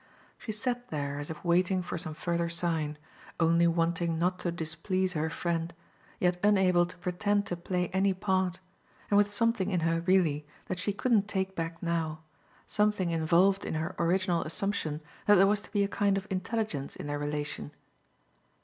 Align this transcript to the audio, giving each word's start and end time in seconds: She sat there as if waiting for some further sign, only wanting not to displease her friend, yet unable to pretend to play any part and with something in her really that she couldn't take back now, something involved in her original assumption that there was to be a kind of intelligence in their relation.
She 0.39 0.51
sat 0.51 0.87
there 0.87 1.19
as 1.19 1.29
if 1.29 1.45
waiting 1.45 1.83
for 1.83 1.95
some 1.95 2.15
further 2.15 2.49
sign, 2.49 2.97
only 3.39 3.67
wanting 3.67 4.17
not 4.17 4.39
to 4.39 4.51
displease 4.51 5.13
her 5.13 5.29
friend, 5.29 5.75
yet 6.19 6.39
unable 6.43 6.87
to 6.87 6.97
pretend 6.97 7.45
to 7.45 7.55
play 7.55 7.87
any 7.89 8.11
part 8.11 8.59
and 9.11 9.17
with 9.19 9.31
something 9.31 9.69
in 9.69 9.81
her 9.81 10.01
really 10.01 10.43
that 10.65 10.79
she 10.79 10.91
couldn't 10.91 11.27
take 11.27 11.55
back 11.55 11.83
now, 11.83 12.21
something 12.65 13.11
involved 13.11 13.63
in 13.63 13.75
her 13.75 13.93
original 13.99 14.41
assumption 14.41 15.01
that 15.27 15.35
there 15.35 15.45
was 15.45 15.61
to 15.61 15.71
be 15.71 15.83
a 15.83 15.87
kind 15.87 16.17
of 16.17 16.25
intelligence 16.31 16.95
in 16.95 17.05
their 17.05 17.19
relation. 17.19 17.69